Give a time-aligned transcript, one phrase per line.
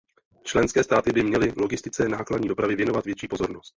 [0.43, 3.69] Členské státy by měly logistice nákladní dopravy věnovat větší pozornost.